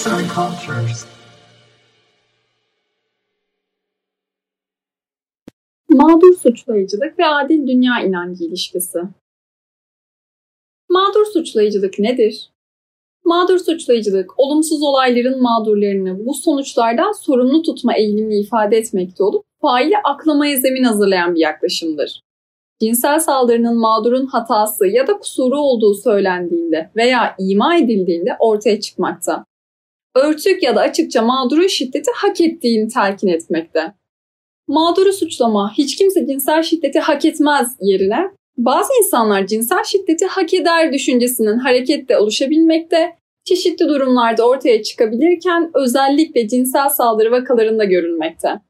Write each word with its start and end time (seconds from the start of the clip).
Arts 0.00 0.06
and 0.06 0.28
Cultures. 0.34 1.04
Mağdur 5.88 6.34
suçlayıcılık 6.42 7.18
ve 7.18 7.26
adil 7.26 7.66
dünya 7.66 8.00
inancı 8.00 8.44
ilişkisi. 8.44 8.98
Mağdur 10.88 11.26
suçlayıcılık 11.32 11.98
nedir? 11.98 12.50
Mağdur 13.24 13.58
suçlayıcılık, 13.58 14.40
olumsuz 14.40 14.82
olayların 14.82 15.42
mağdurlarını 15.42 16.26
bu 16.26 16.34
sonuçlardan 16.34 17.12
sorumlu 17.12 17.62
tutma 17.62 17.94
eğilimini 17.94 18.40
ifade 18.40 18.76
etmekte 18.76 19.22
olup 19.24 19.44
faili 19.62 19.94
aklamaya 20.04 20.56
zemin 20.56 20.84
hazırlayan 20.84 21.34
bir 21.34 21.40
yaklaşımdır. 21.40 22.22
Cinsel 22.80 23.18
saldırının 23.18 23.76
mağdurun 23.78 24.26
hatası 24.26 24.86
ya 24.86 25.06
da 25.06 25.18
kusuru 25.18 25.58
olduğu 25.58 25.94
söylendiğinde 25.94 26.90
veya 26.96 27.34
ima 27.38 27.76
edildiğinde 27.76 28.36
ortaya 28.38 28.80
çıkmakta. 28.80 29.49
Örtük 30.14 30.62
ya 30.62 30.76
da 30.76 30.80
açıkça 30.80 31.22
mağdurun 31.22 31.66
şiddeti 31.66 32.10
hak 32.14 32.40
ettiğini 32.40 32.88
telkin 32.88 33.28
etmekte. 33.28 33.92
Mağduru 34.68 35.12
suçlama, 35.12 35.72
hiç 35.78 35.96
kimse 35.96 36.26
cinsel 36.26 36.62
şiddeti 36.62 37.00
hak 37.00 37.24
etmez 37.24 37.76
yerine 37.80 38.30
bazı 38.58 38.88
insanlar 38.98 39.46
cinsel 39.46 39.84
şiddeti 39.84 40.26
hak 40.26 40.54
eder 40.54 40.92
düşüncesinin 40.92 41.58
hareketle 41.58 42.18
oluşabilmekte, 42.18 43.16
çeşitli 43.44 43.88
durumlarda 43.88 44.48
ortaya 44.48 44.82
çıkabilirken 44.82 45.70
özellikle 45.74 46.48
cinsel 46.48 46.88
saldırı 46.88 47.30
vakalarında 47.30 47.84
görülmekte. 47.84 48.60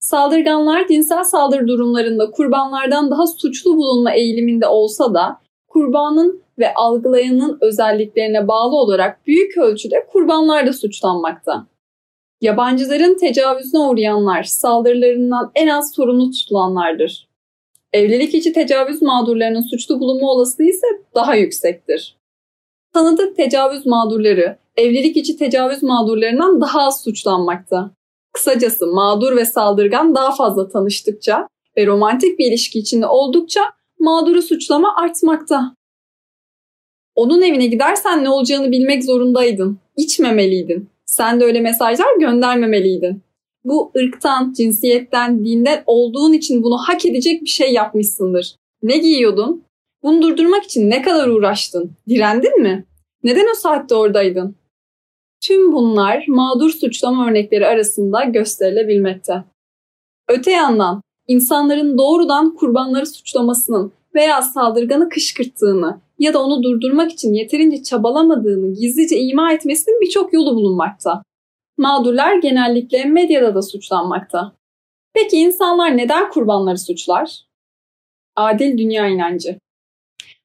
Saldırganlar 0.00 0.88
cinsel 0.88 1.24
saldırı 1.24 1.68
durumlarında 1.68 2.30
kurbanlardan 2.30 3.10
daha 3.10 3.26
suçlu 3.26 3.76
bulunma 3.76 4.12
eğiliminde 4.12 4.66
olsa 4.66 5.14
da 5.14 5.40
kurbanın 5.68 6.42
ve 6.58 6.74
algılayanın 6.74 7.58
özelliklerine 7.60 8.48
bağlı 8.48 8.76
olarak 8.76 9.26
büyük 9.26 9.58
ölçüde 9.58 10.06
kurbanlar 10.12 10.66
da 10.66 10.72
suçlanmakta. 10.72 11.66
Yabancıların 12.40 13.16
tecavüzüne 13.16 13.80
uğrayanlar 13.80 14.42
saldırılarından 14.42 15.52
en 15.54 15.68
az 15.68 15.94
sorumlu 15.94 16.30
tutulanlardır. 16.30 17.28
Evlilik 17.92 18.34
içi 18.34 18.52
tecavüz 18.52 19.02
mağdurlarının 19.02 19.60
suçlu 19.60 20.00
bulunma 20.00 20.30
olasılığı 20.30 20.66
ise 20.66 20.86
daha 21.14 21.34
yüksektir. 21.34 22.16
Tanıdık 22.92 23.36
tecavüz 23.36 23.86
mağdurları 23.86 24.58
evlilik 24.76 25.16
içi 25.16 25.36
tecavüz 25.36 25.82
mağdurlarından 25.82 26.60
daha 26.60 26.82
az 26.82 27.02
suçlanmakta. 27.04 27.90
Kısacası 28.32 28.86
mağdur 28.86 29.36
ve 29.36 29.44
saldırgan 29.44 30.14
daha 30.14 30.34
fazla 30.34 30.68
tanıştıkça 30.68 31.48
ve 31.76 31.86
romantik 31.86 32.38
bir 32.38 32.46
ilişki 32.46 32.78
içinde 32.78 33.06
oldukça 33.06 33.60
mağduru 33.98 34.42
suçlama 34.42 34.96
artmakta. 34.96 35.74
Onun 37.16 37.42
evine 37.42 37.66
gidersen 37.66 38.24
ne 38.24 38.30
olacağını 38.30 38.72
bilmek 38.72 39.04
zorundaydın. 39.04 39.78
İçmemeliydin. 39.96 40.88
Sen 41.06 41.40
de 41.40 41.44
öyle 41.44 41.60
mesajlar 41.60 42.18
göndermemeliydin. 42.20 43.22
Bu 43.64 43.92
ırktan, 43.96 44.52
cinsiyetten, 44.52 45.44
dinden 45.44 45.82
olduğun 45.86 46.32
için 46.32 46.62
bunu 46.62 46.78
hak 46.78 47.06
edecek 47.06 47.42
bir 47.42 47.48
şey 47.48 47.72
yapmışsındır. 47.72 48.56
Ne 48.82 48.98
giyiyordun? 48.98 49.62
Bunu 50.02 50.22
durdurmak 50.22 50.64
için 50.64 50.90
ne 50.90 51.02
kadar 51.02 51.28
uğraştın? 51.28 51.90
Direndin 52.08 52.62
mi? 52.62 52.84
Neden 53.22 53.46
o 53.52 53.54
saatte 53.54 53.94
oradaydın? 53.94 54.56
Tüm 55.40 55.72
bunlar 55.72 56.24
mağdur 56.28 56.70
suçlama 56.70 57.28
örnekleri 57.28 57.66
arasında 57.66 58.24
gösterilebilmekte. 58.24 59.44
Öte 60.28 60.50
yandan 60.50 61.02
insanların 61.28 61.98
doğrudan 61.98 62.54
kurbanları 62.54 63.06
suçlamasının 63.06 63.92
veya 64.14 64.42
saldırganı 64.42 65.08
kışkırttığını 65.08 66.00
ya 66.18 66.34
da 66.34 66.42
onu 66.42 66.62
durdurmak 66.62 67.12
için 67.12 67.32
yeterince 67.32 67.82
çabalamadığını 67.82 68.74
gizlice 68.74 69.20
ima 69.20 69.52
etmesinin 69.52 70.00
birçok 70.00 70.32
yolu 70.32 70.54
bulunmakta. 70.54 71.22
Mağdurlar 71.78 72.34
genellikle 72.34 73.04
medyada 73.04 73.54
da 73.54 73.62
suçlanmakta. 73.62 74.52
Peki 75.14 75.36
insanlar 75.36 75.96
neden 75.96 76.30
kurbanları 76.30 76.78
suçlar? 76.78 77.40
Adil 78.36 78.78
dünya 78.78 79.08
inancı. 79.08 79.58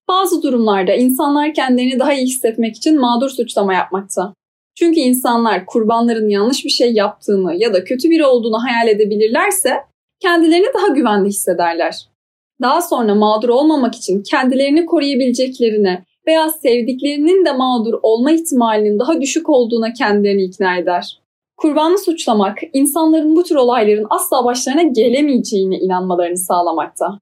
Bazı 0.07 0.44
durumlarda 0.44 0.94
insanlar 0.94 1.53
kendilerini 1.53 2.00
daha 2.00 2.13
iyi 2.13 2.25
hissetmek 2.25 2.75
için 2.75 3.00
mağdur 3.00 3.29
suçlama 3.29 3.73
yapmakta. 3.73 4.34
Çünkü 4.75 5.00
insanlar 5.00 5.66
kurbanların 5.66 6.29
yanlış 6.29 6.66
bir 6.66 6.69
şey 6.69 6.94
yaptığını 6.94 7.56
ya 7.56 7.73
da 7.73 7.84
kötü 7.84 8.09
biri 8.09 8.25
olduğunu 8.25 8.63
hayal 8.63 8.88
edebilirlerse 8.88 9.78
kendilerini 10.19 10.67
daha 10.73 10.88
güvende 10.88 11.29
hissederler. 11.29 12.10
Daha 12.61 12.81
sonra 12.81 13.16
mağdur 13.16 13.49
olmamak 13.49 13.95
için 13.95 14.23
kendilerini 14.23 14.85
koruyabileceklerine 14.85 16.05
veya 16.27 16.49
sevdiklerinin 16.49 17.45
de 17.45 17.51
mağdur 17.51 17.99
olma 18.03 18.31
ihtimalinin 18.31 18.99
daha 18.99 19.22
düşük 19.22 19.49
olduğuna 19.49 19.94
kendilerini 19.94 20.44
ikna 20.44 20.77
eder. 20.77 21.22
Kurbanı 21.57 21.97
suçlamak, 21.97 22.57
insanların 22.73 23.35
bu 23.35 23.44
tür 23.44 23.55
olayların 23.55 24.07
asla 24.09 24.45
başlarına 24.45 24.81
gelemeyeceğine 24.81 25.79
inanmalarını 25.79 26.38
sağlamakta. 26.38 27.19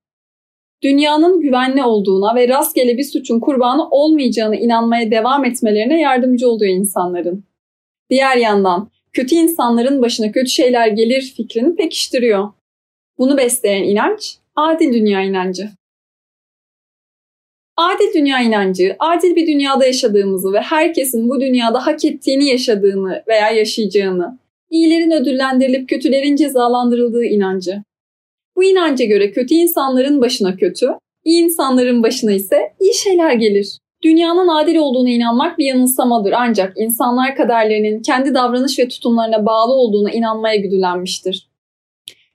Dünyanın 0.84 1.42
güvenli 1.42 1.84
olduğuna 1.84 2.36
ve 2.36 2.48
rastgele 2.48 2.98
bir 2.98 3.04
suçun 3.04 3.40
kurbanı 3.40 3.90
olmayacağına 3.90 4.56
inanmaya 4.56 5.12
devam 5.12 5.46
etmelerine 5.46 6.02
yardımcı 6.02 6.50
oluyor 6.50 6.74
insanların. 6.74 7.44
Diğer 8.10 8.38
yandan 8.38 8.90
kötü 9.14 9.36
insanların 9.36 10.02
başına 10.02 10.32
kötü 10.32 10.50
şeyler 10.50 10.88
gelir 10.88 11.34
fikrini 11.38 11.76
pekiştiriyor. 11.76 12.50
Bunu 13.18 13.38
besleyen 13.38 13.84
inanç 13.84 14.38
adil 14.60 14.94
dünya 14.94 15.22
inancı. 15.22 15.70
Adil 17.78 18.14
dünya 18.14 18.42
inancı, 18.42 18.96
adil 19.00 19.36
bir 19.36 19.48
dünyada 19.48 19.86
yaşadığımızı 19.86 20.54
ve 20.54 20.60
herkesin 20.60 21.30
bu 21.30 21.42
dünyada 21.42 21.88
hak 21.88 22.06
ettiğini 22.06 22.50
yaşadığını 22.50 23.24
veya 23.28 23.50
yaşayacağını, 23.50 24.40
iyilerin 24.70 25.12
ödüllendirilip 25.12 25.90
kötülerin 25.90 26.36
cezalandırıldığı 26.36 27.26
inancı. 27.26 27.84
Bu 28.56 28.64
inanca 28.64 29.06
göre 29.06 29.32
kötü 29.32 29.56
insanların 29.56 30.22
başına 30.22 30.56
kötü, 30.56 30.88
iyi 31.26 31.44
insanların 31.44 32.04
başına 32.04 32.32
ise 32.32 32.74
iyi 32.80 32.94
şeyler 32.94 33.34
gelir. 33.34 33.78
Dünyanın 34.04 34.48
adil 34.48 34.76
olduğuna 34.76 35.10
inanmak 35.10 35.58
bir 35.58 35.66
yanılsamadır 35.66 36.32
ancak 36.32 36.74
insanlar 36.78 37.36
kaderlerinin 37.36 38.02
kendi 38.02 38.34
davranış 38.34 38.80
ve 38.80 38.88
tutumlarına 38.88 39.46
bağlı 39.46 39.74
olduğuna 39.74 40.12
inanmaya 40.12 40.56
güdülenmiştir. 40.56 41.50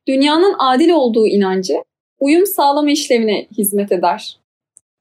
Dünyanın 0.09 0.55
adil 0.59 0.91
olduğu 0.91 1.27
inancı 1.27 1.75
uyum 2.21 2.47
sağlama 2.47 2.91
işlevine 2.91 3.47
hizmet 3.59 3.93
eder. 3.93 4.39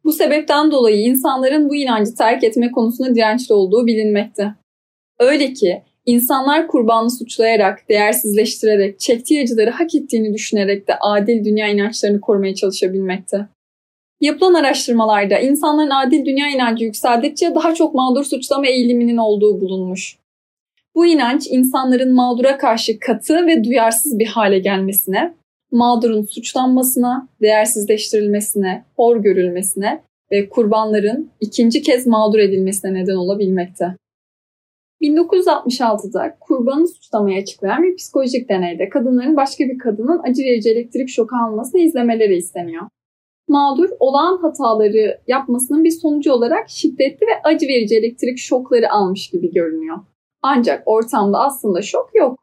Bu 0.04 0.14
sebepten 0.14 0.72
dolayı 0.72 1.02
insanların 1.02 1.70
bu 1.70 1.76
inancı 1.76 2.16
terk 2.16 2.44
etme 2.44 2.72
konusunda 2.72 3.16
dirençli 3.16 3.54
olduğu 3.54 3.88
bilinmekte. 3.88 4.54
Öyle 5.20 5.54
ki 5.54 5.82
insanlar 6.06 6.68
kurbanı 6.68 7.12
suçlayarak, 7.12 7.90
değersizleştirerek, 7.90 9.00
çektiği 9.00 9.44
acıları 9.44 9.70
hak 9.70 9.96
ettiğini 9.96 10.34
düşünerek 10.34 10.88
de 10.88 10.96
adil 11.02 11.46
dünya 11.46 11.68
inançlarını 11.68 12.22
korumaya 12.22 12.56
çalışabilmekte. 12.56 13.48
Yapılan 14.22 14.54
araştırmalarda 14.54 15.40
insanların 15.40 15.90
adil 15.90 16.26
dünya 16.26 16.50
inancı 16.50 16.86
yükseldikçe 16.86 17.56
daha 17.56 17.76
çok 17.76 17.96
mağdur 17.96 18.24
suçlama 18.24 18.68
eğiliminin 18.68 19.18
olduğu 19.18 19.62
bulunmuş. 19.62 20.18
Bu 20.96 21.06
inanç 21.06 21.48
insanların 21.50 22.14
mağdura 22.14 22.58
karşı 22.58 23.00
katı 23.00 23.48
ve 23.48 23.64
duyarsız 23.64 24.20
bir 24.20 24.28
hale 24.28 24.60
gelmesine, 24.60 25.34
mağdurun 25.74 26.26
suçlanmasına, 26.26 27.28
değersizleştirilmesine, 27.42 28.86
hor 28.96 29.18
görülmesine 29.18 30.04
ve 30.32 30.50
kurbanların 30.50 31.32
ikinci 31.40 31.82
kez 31.82 32.08
mağdur 32.08 32.40
edilmesine 32.40 32.94
neden 32.94 33.16
olabilmekte. 33.16 33.96
1966'da 35.02 36.38
kurbanı 36.40 36.88
suçlamayı 36.88 37.42
açıklayan 37.42 37.84
bir 37.84 37.96
psikolojik 37.96 38.50
deneyde 38.50 38.90
kadınların 38.90 39.38
başka 39.38 39.64
bir 39.64 39.78
kadının 39.78 40.22
acı 40.24 40.42
verici 40.44 40.70
elektrik 40.70 41.10
şoku 41.10 41.36
almasını 41.36 41.82
izlemeleri 41.82 42.36
isteniyor. 42.36 42.84
Mağdur 43.48 43.90
olağan 44.00 44.38
hataları 44.38 45.20
yapmasının 45.28 45.84
bir 45.84 45.92
sonucu 45.92 46.34
olarak 46.34 46.70
şiddetli 46.70 47.28
ve 47.28 47.42
acı 47.44 47.68
verici 47.68 47.98
elektrik 47.98 48.38
şokları 48.38 48.92
almış 48.92 49.30
gibi 49.30 49.54
görünüyor. 49.54 49.98
Ancak 50.42 50.84
ortamda 50.86 51.40
aslında 51.40 51.82
şok 51.82 52.10
yok. 52.14 52.43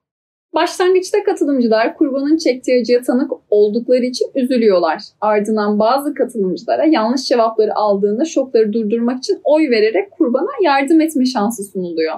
Başlangıçta 0.54 1.24
katılımcılar 1.24 1.96
kurbanın 1.96 2.36
çektiği 2.36 2.80
acıya 2.80 3.02
tanık 3.02 3.30
oldukları 3.50 4.04
için 4.04 4.26
üzülüyorlar. 4.34 5.02
Ardından 5.20 5.78
bazı 5.78 6.14
katılımcılara 6.14 6.84
yanlış 6.84 7.24
cevapları 7.24 7.74
aldığında 7.74 8.24
şokları 8.24 8.72
durdurmak 8.72 9.18
için 9.18 9.40
oy 9.44 9.70
vererek 9.70 10.10
kurbana 10.10 10.50
yardım 10.62 11.00
etme 11.00 11.26
şansı 11.26 11.64
sunuluyor. 11.64 12.14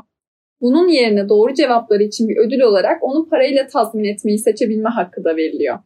Bunun 0.61 0.89
yerine 0.89 1.29
doğru 1.29 1.55
cevapları 1.55 2.03
için 2.03 2.29
bir 2.29 2.37
ödül 2.37 2.61
olarak 2.61 3.03
onu 3.03 3.29
parayla 3.29 3.67
tazmin 3.67 4.05
etmeyi 4.05 4.39
seçebilme 4.39 4.89
hakkı 4.89 5.25
da 5.25 5.37
veriliyor. 5.37 5.79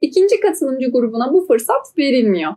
İkinci 0.00 0.40
katılımcı 0.40 0.90
grubuna 0.90 1.32
bu 1.32 1.46
fırsat 1.46 1.98
verilmiyor. 1.98 2.52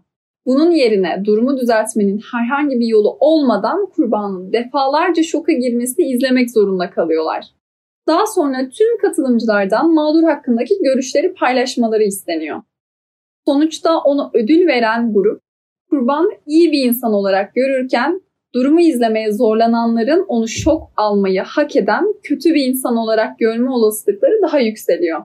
Bunun 0.46 0.72
yerine 0.72 1.22
durumu 1.26 1.58
düzeltmenin 1.58 2.22
herhangi 2.32 2.80
bir 2.80 2.88
yolu 2.88 3.18
olmadan 3.20 3.86
kurbanın 3.86 4.54
defalarca 4.54 5.24
şoka 5.24 5.52
girmesini 5.52 6.06
izlemek 6.06 6.52
zorunda 6.52 6.90
kalıyorlar. 6.90 7.57
Daha 8.08 8.26
sonra 8.26 8.70
tüm 8.70 8.98
katılımcılardan 9.02 9.94
mağdur 9.94 10.24
hakkındaki 10.24 10.74
görüşleri 10.84 11.34
paylaşmaları 11.34 12.04
isteniyor. 12.04 12.62
Sonuçta 13.46 13.98
onu 14.00 14.32
ödül 14.34 14.68
veren 14.68 15.14
grup 15.14 15.42
kurban 15.90 16.32
iyi 16.46 16.72
bir 16.72 16.86
insan 16.86 17.14
olarak 17.14 17.56
görürken 17.56 18.22
durumu 18.54 18.82
izlemeye 18.82 19.32
zorlananların 19.32 20.26
onu 20.28 20.48
şok 20.48 20.92
almayı 20.98 21.42
hak 21.42 21.76
eden 21.76 22.06
kötü 22.24 22.54
bir 22.54 22.66
insan 22.66 22.98
olarak 22.98 23.40
görme 23.40 23.72
olasılıkları 23.72 24.42
daha 24.42 24.60
yükseliyor. 24.60 25.24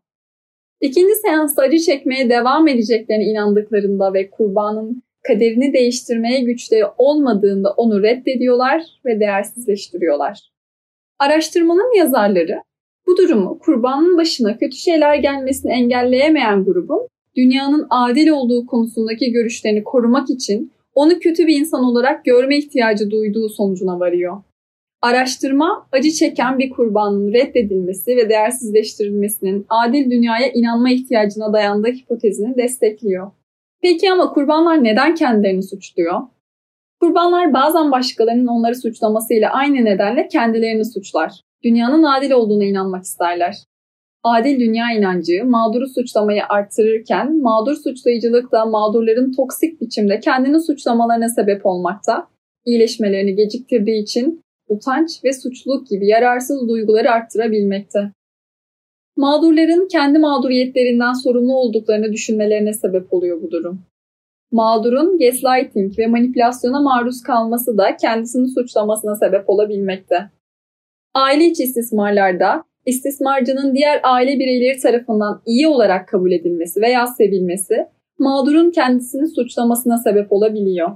İkinci 0.81 1.15
seansta 1.15 1.63
acı 1.63 1.79
çekmeye 1.79 2.31
devam 2.31 2.69
edeceklerine 2.69 3.25
inandıklarında 3.25 4.15
ve 4.15 4.31
kurbanın 4.31 5.03
kaderini 5.29 5.73
değiştirmeye 5.73 6.41
güçleri 6.41 6.85
olmadığında 6.99 7.71
onu 7.77 8.03
reddediyorlar 8.03 8.83
ve 9.05 9.21
değersizleştiriyorlar. 9.21 10.53
Araştırmanın 11.19 11.99
yazarları 11.99 12.63
bu 13.13 13.17
durumu 13.17 13.59
kurbanın 13.59 14.17
başına 14.17 14.59
kötü 14.59 14.77
şeyler 14.77 15.15
gelmesini 15.17 15.73
engelleyemeyen 15.73 16.65
grubun 16.65 17.09
dünyanın 17.37 17.87
adil 17.91 18.29
olduğu 18.29 18.67
konusundaki 18.67 19.33
görüşlerini 19.33 19.85
korumak 19.85 20.31
için 20.31 20.73
onu 20.95 21.19
kötü 21.19 21.47
bir 21.47 21.61
insan 21.61 21.85
olarak 21.85 22.25
görme 22.25 22.59
ihtiyacı 22.59 23.11
duyduğu 23.11 23.49
sonucuna 23.49 24.01
varıyor. 24.01 24.43
Araştırma, 25.03 25.89
acı 25.93 26.11
çeken 26.11 26.59
bir 26.59 26.71
kurbanın 26.71 27.33
reddedilmesi 27.33 28.17
ve 28.17 28.29
değersizleştirilmesinin 28.29 29.67
adil 29.69 30.11
dünyaya 30.11 30.53
inanma 30.53 30.91
ihtiyacına 30.91 31.53
dayandığı 31.53 31.93
hipotezini 31.93 32.57
destekliyor. 32.57 33.31
Peki 33.83 34.13
ama 34.13 34.33
kurbanlar 34.33 34.85
neden 34.85 35.15
kendilerini 35.15 35.63
suçluyor? 35.63 36.21
Kurbanlar 37.01 37.53
bazen 37.53 37.91
başkalarının 37.91 38.47
onları 38.47 38.75
suçlamasıyla 38.75 39.51
aynı 39.51 39.85
nedenle 39.85 40.29
kendilerini 40.29 40.85
suçlar. 40.85 41.41
Dünyanın 41.65 42.03
adil 42.03 42.31
olduğuna 42.31 42.65
inanmak 42.65 43.05
isterler. 43.05 43.57
Adil 44.23 44.61
dünya 44.61 44.85
inancı 44.99 45.45
mağduru 45.45 45.89
suçlamayı 45.89 46.43
arttırırken 46.49 47.43
mağdur 47.43 47.77
suçlayıcılık 47.77 48.53
da 48.53 48.65
mağdurların 48.65 49.33
toksik 49.33 49.81
biçimde 49.81 50.21
kendini 50.21 50.63
suçlamalarına 50.63 51.29
sebep 51.29 51.67
olmakta, 51.67 52.27
iyileşmelerini 52.65 53.35
geciktirdiği 53.35 54.03
için 54.03 54.43
utanç 54.69 55.25
ve 55.25 55.33
suçluluk 55.33 55.87
gibi 55.87 56.07
yararsız 56.07 56.69
duyguları 56.69 57.11
arttırabilmekte. 57.11 58.13
Mağdurların 59.17 59.89
kendi 59.89 60.19
mağduriyetlerinden 60.19 61.13
sorumlu 61.13 61.55
olduklarını 61.55 62.13
düşünmelerine 62.13 62.73
sebep 62.73 63.13
oluyor 63.13 63.43
bu 63.43 63.51
durum. 63.51 63.83
Mağdurun 64.53 65.19
gaslighting 65.19 65.99
ve 65.99 66.07
manipülasyona 66.07 66.81
maruz 66.81 67.23
kalması 67.23 67.79
da 67.79 67.97
kendisini 67.97 68.49
suçlamasına 68.49 69.17
sebep 69.17 69.51
olabilmekte. 69.51 70.31
Aile 71.15 71.45
içi 71.45 71.63
istismarlarda 71.63 72.65
istismarcının 72.87 73.75
diğer 73.75 74.01
aile 74.03 74.39
bireyleri 74.39 74.81
tarafından 74.81 75.43
iyi 75.47 75.69
olarak 75.69 76.09
kabul 76.09 76.33
edilmesi 76.33 76.81
veya 76.81 77.07
sevilmesi 77.07 77.87
mağdurun 78.19 78.71
kendisini 78.71 79.29
suçlamasına 79.29 79.99
sebep 79.99 80.33
olabiliyor. 80.33 80.91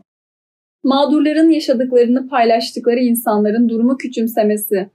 Mağdurların 0.85 1.51
yaşadıklarını 1.51 2.29
paylaştıkları 2.29 3.01
insanların 3.01 3.69
durumu 3.69 3.97
küçümsemesi, 3.97 4.91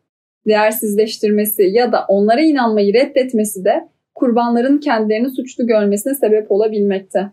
değersizleştirmesi 0.47 1.63
ya 1.63 1.91
da 1.91 2.05
onlara 2.07 2.41
inanmayı 2.41 2.93
reddetmesi 2.93 3.65
de 3.65 3.89
kurbanların 4.15 4.77
kendilerini 4.77 5.29
suçlu 5.29 5.67
görmesine 5.67 6.15
sebep 6.15 6.51
olabilmekte. 6.51 7.31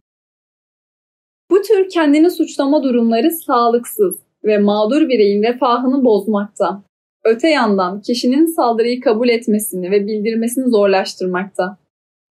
Bu 1.51 1.63
tür 1.63 1.89
kendini 1.89 2.31
suçlama 2.31 2.83
durumları 2.83 3.31
sağlıksız 3.31 4.19
ve 4.45 4.59
mağdur 4.59 5.09
bireyin 5.09 5.43
refahını 5.43 6.05
bozmakta. 6.05 6.88
Öte 7.25 7.49
yandan 7.49 8.01
kişinin 8.01 8.47
saldırıyı 8.47 9.01
kabul 9.01 9.29
etmesini 9.29 9.91
ve 9.91 10.07
bildirmesini 10.07 10.71
zorlaştırmakta. 10.71 11.79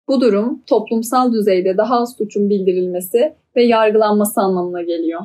Bu 0.08 0.22
durum 0.22 0.64
toplumsal 0.68 1.34
düzeyde 1.34 1.78
daha 1.78 2.00
az 2.00 2.16
suçun 2.18 2.50
bildirilmesi 2.50 3.34
ve 3.56 3.64
yargılanması 3.64 4.42
anlamına 4.42 4.82
geliyor. 4.82 5.22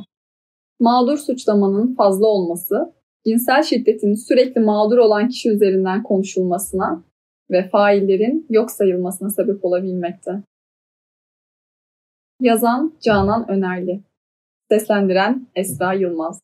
Mağdur 0.80 1.18
suçlamanın 1.18 1.94
fazla 1.94 2.26
olması, 2.26 2.92
cinsel 3.26 3.62
şiddetin 3.62 4.14
sürekli 4.14 4.60
mağdur 4.60 4.98
olan 4.98 5.28
kişi 5.28 5.50
üzerinden 5.50 6.02
konuşulmasına 6.02 7.04
ve 7.50 7.68
faillerin 7.68 8.46
yok 8.50 8.70
sayılmasına 8.70 9.30
sebep 9.30 9.64
olabilmekte. 9.64 10.42
Yazan 12.40 12.92
Canan 13.00 13.50
Önerli 13.50 14.00
Seslendiren 14.70 15.46
Esra 15.56 15.92
Yılmaz 15.92 16.40